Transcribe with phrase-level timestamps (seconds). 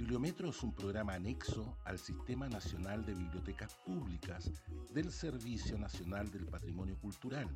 [0.00, 4.50] Bibliometro es un programa anexo al Sistema Nacional de Bibliotecas Públicas
[4.94, 7.46] del Servicio Nacional del Patrimonio Cultural,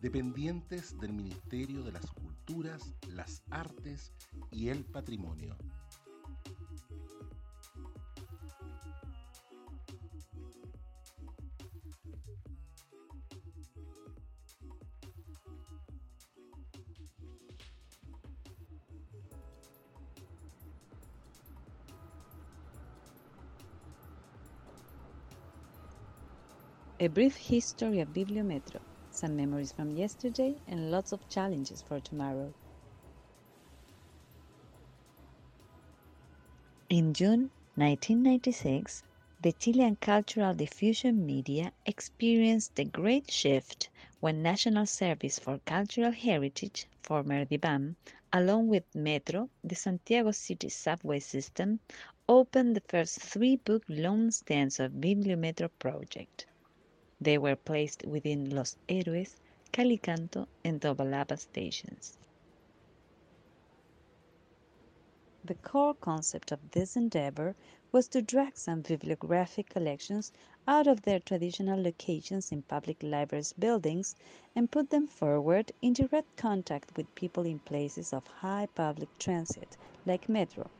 [0.00, 4.12] dependientes del Ministerio de las Culturas, las Artes
[4.50, 5.56] y el Patrimonio.
[27.04, 32.54] A brief history of Bibliometro, some memories from yesterday, and lots of challenges for tomorrow.
[36.88, 39.02] In June 1996,
[39.38, 46.86] the Chilean cultural diffusion media experienced a great shift when National Service for Cultural Heritage,
[47.02, 47.96] former DIBAM,
[48.32, 51.80] along with Metro, the Santiago City subway system,
[52.30, 56.46] opened the first three book loan stands of Bibliometro project.
[57.20, 59.36] They were placed within Los Héroes,
[59.72, 62.18] Cal y Canto, and Tobalaba stations.
[65.44, 67.54] The core concept of this endeavor
[67.92, 70.32] was to drag some bibliographic collections
[70.66, 74.16] out of their traditional locations in public libraries buildings
[74.56, 79.76] and put them forward in direct contact with people in places of high public transit,
[80.06, 80.70] like Metro,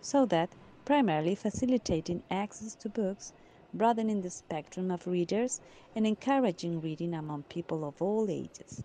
[0.00, 0.54] so that,
[0.86, 3.34] primarily facilitating access to books,
[3.74, 5.60] broadening the spectrum of readers
[5.94, 8.82] and encouraging reading among people of all ages.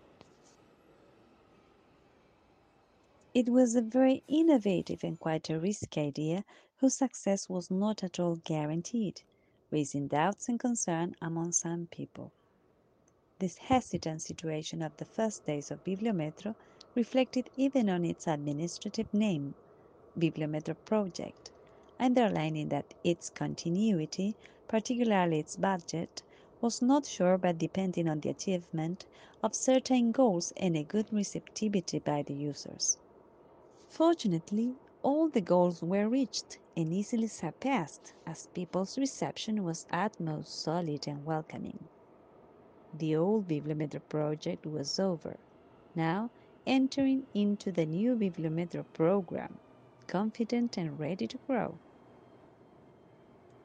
[3.34, 6.44] It was a very innovative and quite a risky idea
[6.76, 9.22] whose success was not at all guaranteed,
[9.70, 12.30] raising doubts and concern among some people.
[13.40, 16.54] This hesitant situation of the first days of Bibliometro
[16.94, 19.54] reflected even on its administrative name,
[20.16, 21.50] Bibliometro Project,
[21.98, 24.36] underlining that its continuity
[24.68, 26.22] particularly its budget,
[26.60, 29.06] was not sure but depending on the achievement
[29.42, 32.98] of certain goals and a good receptivity by the users.
[33.88, 40.60] Fortunately, all the goals were reached and easily surpassed as people's reception was at most
[40.60, 41.78] solid and welcoming.
[42.96, 45.36] The old Bibliometro project was over,
[45.94, 46.30] now
[46.66, 49.58] entering into the new Bibliometro program,
[50.06, 51.78] confident and ready to grow.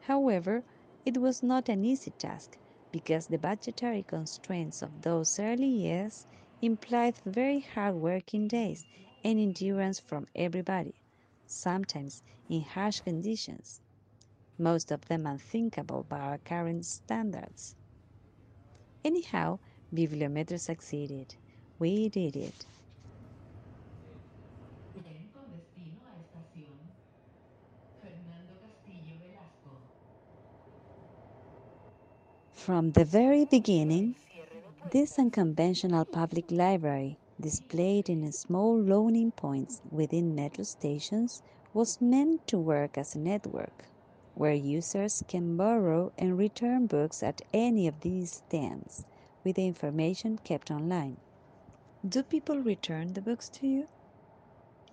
[0.01, 0.63] However,
[1.05, 2.57] it was not an easy task
[2.91, 6.27] because the budgetary constraints of those early years
[6.61, 8.87] implied very hard working days
[9.23, 10.95] and endurance from everybody,
[11.45, 13.81] sometimes in harsh conditions,
[14.57, 17.75] most of them unthinkable by our current standards.
[19.03, 19.59] Anyhow,
[19.93, 21.35] Bibliometro succeeded.
[21.79, 22.65] We did it.
[32.69, 34.13] From the very beginning,
[34.91, 41.41] this unconventional public library, displayed in small loaning points within metro stations,
[41.73, 43.85] was meant to work as a network,
[44.35, 49.03] where users can borrow and return books at any of these stands,
[49.43, 51.17] with the information kept online.
[52.07, 53.87] Do people return the books to you?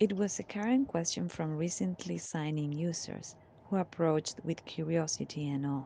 [0.01, 3.37] It was a current question from recently signing users
[3.69, 5.85] who approached with curiosity and awe.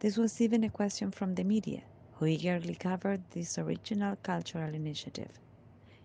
[0.00, 1.84] This was even a question from the media,
[2.14, 5.38] who eagerly covered this original cultural initiative.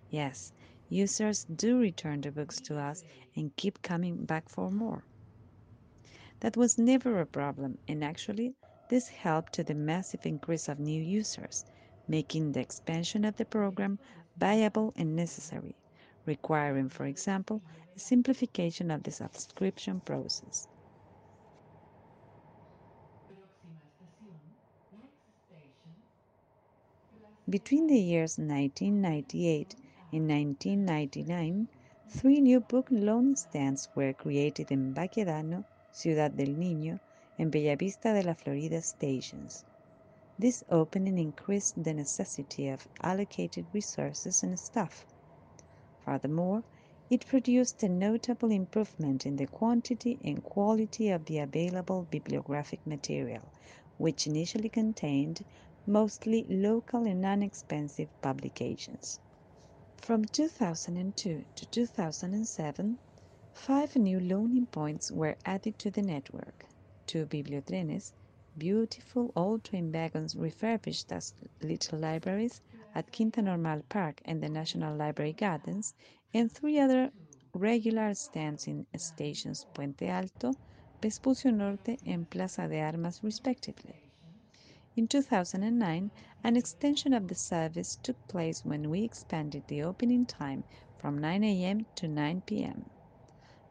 [0.09, 0.53] Yes,
[0.88, 3.03] users do return the books to us
[3.35, 5.06] and keep coming back for more.
[6.39, 8.56] That was never a problem, and actually,
[8.88, 11.66] this helped to the massive increase of new users,
[12.07, 14.00] making the expansion of the program
[14.38, 15.75] viable and necessary,
[16.25, 17.63] requiring, for example,
[17.95, 20.68] a simplification of the subscription process.
[27.47, 29.75] Between the years 1998
[30.12, 31.68] and 1999,
[32.07, 37.00] three new book loan stands were created in Baquedano, Ciudad del Niño,
[37.38, 39.63] and Bellavista de la Florida stations.
[40.39, 45.06] This opening increased the necessity of allocated resources and staff.
[46.00, 46.63] Furthermore,
[47.12, 53.53] it produced a notable improvement in the quantity and quality of the available bibliographic material,
[53.97, 55.45] which initially contained
[55.87, 59.19] mostly local and inexpensive publications.
[59.97, 62.97] From 2002 to 2007,
[63.53, 66.65] five new loaning points were added to the network.
[67.07, 68.13] Two bibliotrenes,
[68.57, 72.61] beautiful old train wagons refurbished as little libraries
[72.93, 75.93] at Quinta Normal Park and the National Library Gardens,
[76.33, 77.11] and three other
[77.53, 80.53] regular stands in stations Puente Alto,
[81.01, 84.05] Vespucio Norte, and Plaza de Armas, respectively.
[84.97, 86.12] In 2009,
[86.42, 90.63] an extension of the service took place when we expanded the opening time
[90.95, 91.86] from 9 a.m.
[91.95, 92.89] to 9 p.m.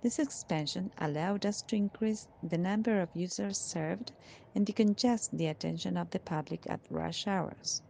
[0.02, 4.12] This expansion allowed us to increase the number of users served
[4.54, 7.80] and decongest the attention of the public at rush hours.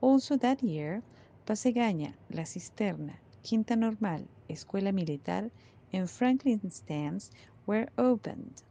[0.00, 1.02] Also that year,
[1.44, 5.50] Plaza Egaña, La Cisterna, Quinta Normal, Escuela Militar,
[5.92, 7.30] and Franklin stands
[7.66, 8.62] were opened.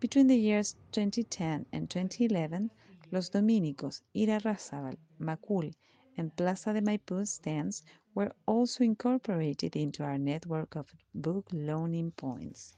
[0.00, 2.70] Between the years 2010 and 2011,
[3.12, 5.74] Los Dominicos, Ira Irarrázaval, Macul,
[6.16, 7.82] and Plaza de Maipú stands
[8.14, 12.76] were also incorporated into our network of book loaning points.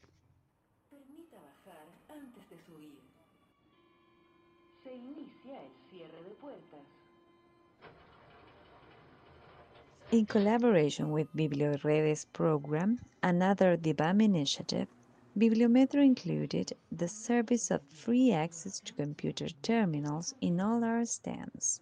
[10.13, 14.89] In collaboration with BiblioRedes program, another DIBAM initiative,
[15.35, 21.81] Bibliometro included the service of free access to computer terminals in all our stands.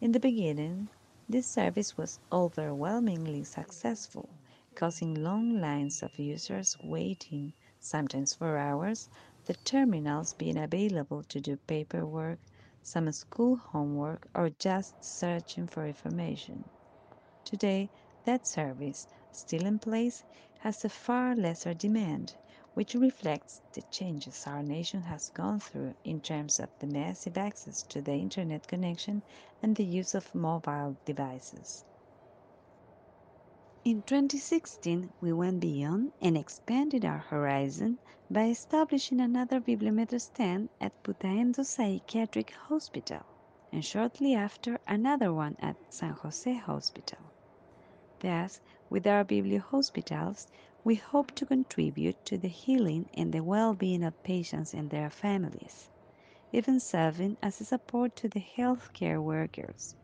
[0.00, 0.88] In the beginning,
[1.28, 4.28] this service was overwhelmingly successful,
[4.76, 9.10] causing long lines of users waiting, sometimes for hours,
[9.46, 12.38] the terminals being available to do paperwork,
[12.84, 16.64] some school homework, or just searching for information.
[17.44, 17.90] Today,
[18.24, 20.22] that service, still in place,
[20.60, 22.36] has a far lesser demand,
[22.74, 27.82] which reflects the changes our nation has gone through in terms of the massive access
[27.82, 29.22] to the internet connection
[29.62, 31.84] and the use of mobile devices.
[33.82, 37.98] In 2016, we went beyond and expanded our horizon
[38.30, 43.24] by establishing another Bibliometro stand at Putaendo Psychiatric Hospital,
[43.72, 47.32] and shortly after, another one at San Jose Hospital.
[48.20, 50.46] Thus, with our Biblio hospitals,
[50.84, 55.10] we hope to contribute to the healing and the well being of patients and their
[55.10, 55.90] families,
[56.52, 59.96] even serving as a support to the healthcare workers,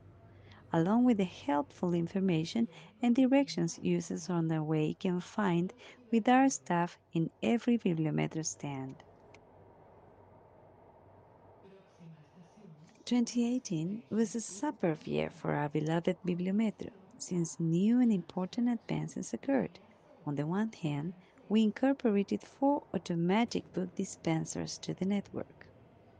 [0.73, 2.69] along with the helpful information
[3.00, 5.75] and directions users on their way can find
[6.11, 9.05] with our staff in every Bibliometro stand.
[13.05, 16.88] 2018 was a superb year for our beloved Bibliometro
[17.19, 19.79] since new and important advances occurred.
[20.26, 21.14] On the one hand,
[21.49, 25.69] we incorporated four automatic book dispensers to the network.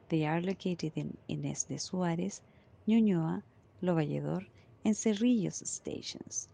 [0.09, 2.41] They are located in Inés de Suárez,
[2.87, 3.43] Ñuñoa,
[3.83, 4.47] Lo Valledor,
[4.85, 6.49] and Cerrillos stations.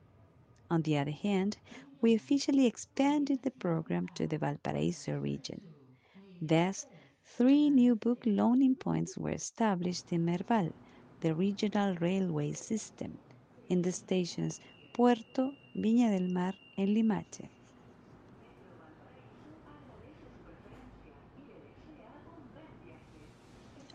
[0.70, 1.58] On the other hand,
[2.00, 5.60] we officially expanded the program to the Valparaíso region.
[6.40, 6.86] Thus,
[7.22, 10.72] three new book loaning points were established in Merval,
[11.20, 13.18] the regional railway system,
[13.68, 14.58] in the stations
[14.92, 17.48] Puerto, Viña del Mar, and Limache.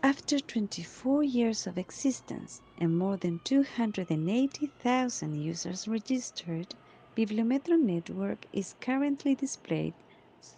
[0.02, 6.74] After 24 years of existence and more than 280,000 users registered,
[7.16, 9.94] Bibliometro Network is currently displayed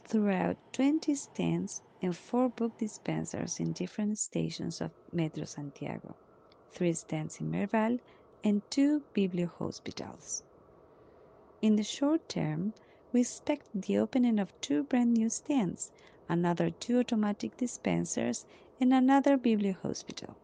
[0.09, 6.16] throughout 20 stands and 4 book dispensers in different stations of Metro Santiago,
[6.73, 7.99] 3 stands in Merval,
[8.42, 10.42] and 2 Biblio hospitals.
[11.62, 12.73] In the short term,
[13.12, 15.92] we expect the opening of two brand new stands,
[16.28, 18.47] another two automatic dispensers,
[18.80, 20.37] and another Biblio hospital.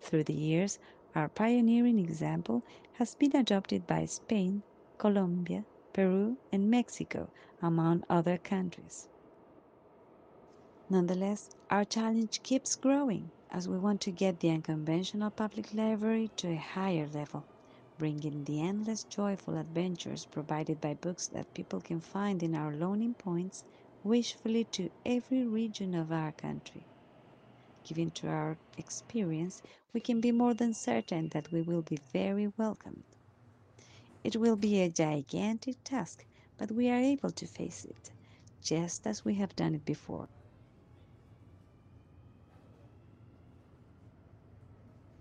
[0.00, 0.78] Through the years,
[1.14, 4.62] our pioneering example has been adopted by Spain,
[4.98, 7.28] Colombia, Peru, and Mexico,
[7.60, 9.08] among other countries.
[10.88, 16.48] Nonetheless, our challenge keeps growing as we want to get the unconventional public library to
[16.50, 17.46] a higher level
[17.98, 23.14] bringing the endless joyful adventures provided by books that people can find in our loaning
[23.14, 23.64] points
[24.02, 26.88] wishfully to every region of our country.
[27.84, 29.62] Given to our experience,
[29.92, 33.04] we can be more than certain that we will be very welcomed.
[34.24, 36.26] It will be a gigantic task,
[36.58, 38.12] but we are able to face it,
[38.62, 40.28] just as we have done it before.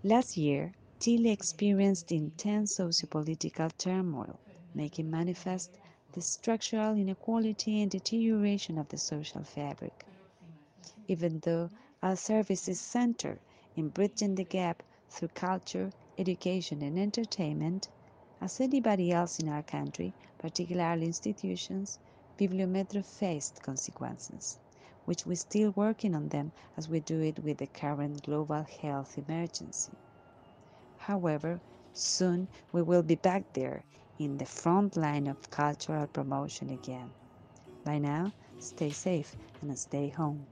[0.08, 0.72] Last year,
[1.02, 4.40] Chile experienced intense socio-political turmoil,
[4.74, 5.70] making manifest
[6.14, 10.06] the structural inequality and deterioration of the social fabric.
[11.10, 11.70] Even though
[12.02, 13.42] our services is centered
[13.76, 17.90] in bridging the gap through culture, education, and entertainment,
[18.40, 22.00] as anybody else in our country, particularly institutions,
[22.38, 24.58] Bibliometro faced consequences,
[25.08, 29.18] which we're still working on them as we do it with the current global health
[29.18, 29.98] emergency.
[30.98, 31.62] However,
[31.94, 33.86] soon we will be back there,
[34.20, 37.14] in the front line of cultural promotion again.
[37.86, 40.48] By now, stay safe and stay home.